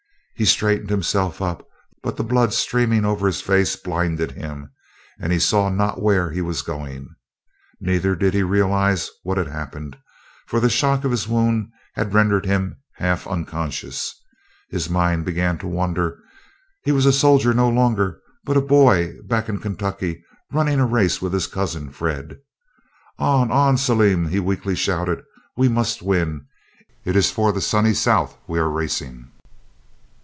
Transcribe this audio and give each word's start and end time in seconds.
He 0.33 0.45
straightened 0.45 0.89
himself 0.89 1.39
up, 1.39 1.67
but 2.01 2.17
the 2.17 2.23
blood 2.23 2.51
streaming 2.51 3.05
over 3.05 3.27
his 3.27 3.41
face 3.41 3.75
blinded 3.75 4.31
him, 4.31 4.71
and 5.19 5.31
he 5.31 5.37
saw 5.37 5.69
not 5.69 6.01
where 6.01 6.31
he 6.31 6.41
was 6.41 6.63
going. 6.63 7.09
Neither 7.79 8.15
did 8.15 8.33
he 8.33 8.41
realize 8.41 9.11
what 9.21 9.37
had 9.37 9.45
happened, 9.45 9.99
for 10.47 10.59
the 10.59 10.67
shock 10.67 11.03
of 11.03 11.11
his 11.11 11.27
wound 11.27 11.71
had 11.93 12.15
rendered 12.15 12.47
him 12.47 12.81
half 12.95 13.27
unconscious. 13.27 14.19
His 14.71 14.89
mind 14.89 15.25
began 15.25 15.59
to 15.59 15.67
wander. 15.67 16.17
He 16.83 16.91
was 16.91 17.05
a 17.05 17.13
soldier 17.13 17.53
no 17.53 17.69
longer, 17.69 18.19
but 18.43 18.57
a 18.57 18.61
boy 18.61 19.17
back 19.27 19.47
in 19.47 19.59
Kentucky 19.59 20.23
running 20.51 20.79
a 20.79 20.87
race 20.87 21.21
with 21.21 21.33
his 21.33 21.45
cousin 21.45 21.91
Fred. 21.91 22.39
"On! 23.19 23.51
on! 23.51 23.77
Salim," 23.77 24.29
he 24.29 24.39
weakly 24.39 24.73
shouted; 24.73 25.21
"we 25.55 25.69
must 25.69 26.01
win, 26.01 26.47
it 27.05 27.15
is 27.15 27.29
for 27.29 27.51
the 27.53 27.61
Sunny 27.61 27.93
South 27.93 28.39
we 28.47 28.57
are 28.57 28.71
racing." 28.71 29.31